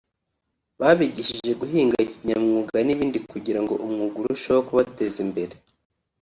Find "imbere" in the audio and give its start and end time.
5.25-5.53